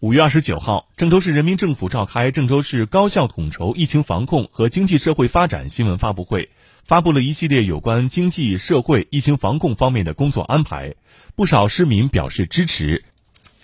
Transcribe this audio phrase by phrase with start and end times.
[0.00, 6.48] 五月二十九号，郑州市人民政府召开郑州市高效统筹疫情防控和经济社会发展新闻发布会，
[6.84, 10.94] 发布了一系列有关经济社会疫情防控方面的工作安排，
[11.36, 13.04] 不少市民表示支持。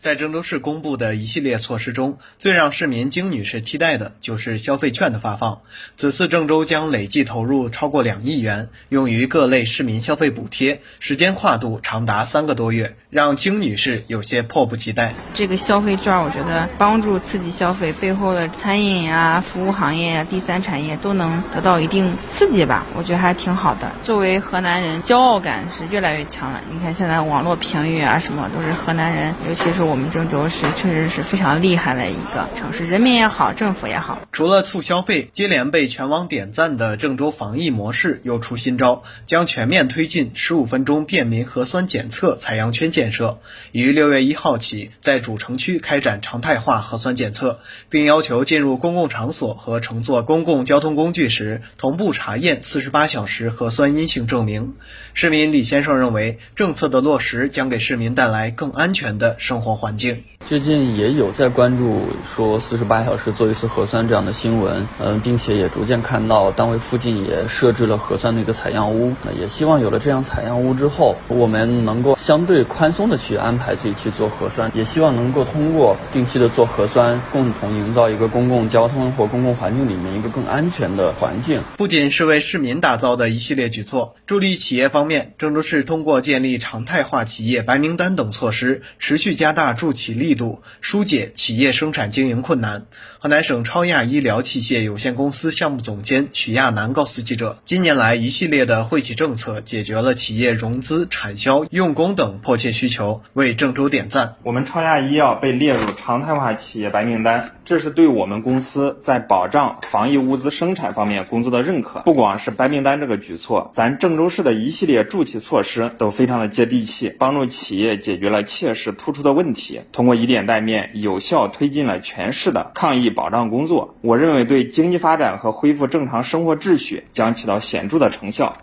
[0.00, 5.60] 在郑州市公布的一系列措施中，最让市民金女士期待的就是消费券的发放。
[5.98, 15.14] 此次郑州将累计投入超过两亿元，用于各类市民消费补贴，时间跨度长达三个多月，让金女士有些迫不及待。
[15.34, 23.92] 这个消费券，我觉得帮助刺激消费，背后的餐饮啊、服务行业啊、第三产业都能得到一定刺激吧，我觉得还挺好的。
[24.02, 26.62] 作为河南人，骄傲感是越来越强了。
[26.72, 29.89] 你看现在网络评语啊，什么都是河南人，尤其是。
[29.90, 34.20] 我们郑州市确实是非常厉害的一个城市，人民也好，政府也好。
[34.30, 43.40] 除了促消费，接连被全网点赞的郑州防疫模式又出新招，将全面推进十五分钟便民核酸检测采样圈建设，
[43.72, 54.74] 于六月一号起在主城区开展常态化核酸检测，并要求进入公共场所和乘坐公共交通工具时同步查验四十八小时核酸阴性证明。
[55.14, 59.79] 市民李先生认为，政策的落实将给市民带来更安全的生活。
[59.80, 69.14] 环境最近也有在关注说四十八小时做一次核酸这样的新闻，嗯，并且也逐渐看到单位附近也设置了核酸的一个采样屋。
[69.22, 74.70] 那也希望有了这样采样屋之后，我们能够相对宽松的去安排自己去做核酸。
[74.74, 81.62] 也希望能够通过定期的做核酸，共同营造一个公共交通或公共环境里面一个更安全的环境。
[81.76, 89.69] 不仅是为市民打造的一系列举措，助力企业方面，郑州市通过建立常态化企业白名单等措施，持续加大。
[89.72, 92.86] 助企力度，疏解企业生产经营困难。
[93.18, 104.36] 河南省超亚医疗器械有限公司项目总监许亚楠告诉记者，近年来一系列的惠企政策解决了企业融资、产销、用工等迫切需求，为郑州点赞。
[104.42, 112.00] 我们超亚医药被列入常态化企业白名单，这是对我们公司在保障防疫物资生产方面工作的认可。
[112.00, 119.59] 不光是白名单这个举措，咱郑州市的一系列助企措施都非常的接地气，帮助企业解决了切实突出的问题
[119.92, 123.94] 通过以点带面，有效推进了全市的抗疫保障工作。
[124.00, 128.56] 我认为对经济发展和恢复正常生活秩序将起到显著的成效。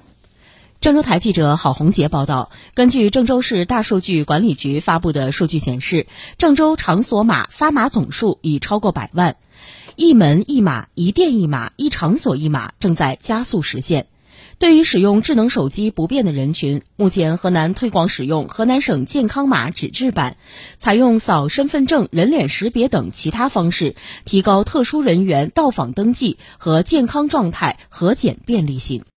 [0.79, 6.05] 郑州台记者郝红杰报道：根据郑州市大数据管理局发布的数据显示，
[6.37, 9.37] 郑州场所码发码总数已超过百万，
[9.95, 14.05] 一门一码、一店一码、一场所一码正在加速实现。
[14.59, 20.37] 对于使用智能手机不便的人群，目前河南推广使用河南省健康码纸质版，
[20.77, 23.95] 采用扫身份证、人脸识别等其他方式，
[24.25, 29.03] 提高特殊人员到访登记和健康状态核检便利性。